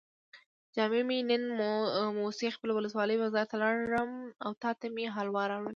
جان 0.75 0.89
مې 1.07 1.17
نن 1.29 1.43
موسی 2.19 2.47
خیل 2.55 2.69
ولسوالۍ 2.73 3.15
بازار 3.21 3.45
ته 3.49 3.55
لاړم 3.61 4.11
او 4.43 4.51
تاته 4.61 4.85
مې 4.95 5.05
حلوا 5.15 5.43
راوړل. 5.51 5.69